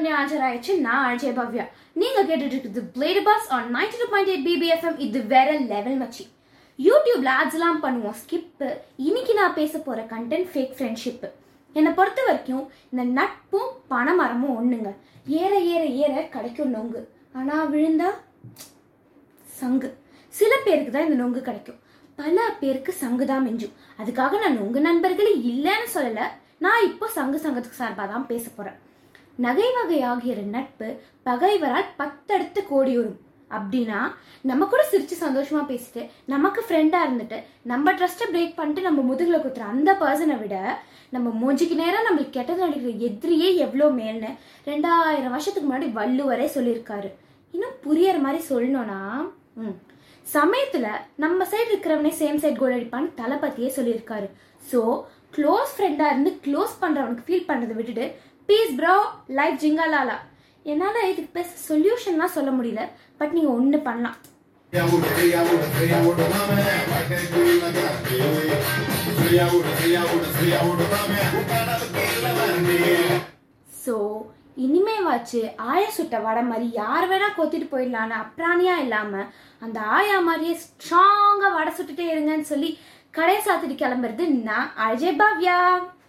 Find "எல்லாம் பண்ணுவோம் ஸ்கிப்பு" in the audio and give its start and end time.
7.56-8.68